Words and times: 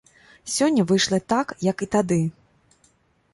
Сёння 0.53 0.85
выйшла 0.91 1.19
так, 1.33 1.53
як 1.69 1.85
і 1.87 1.89
тады. 1.97 2.19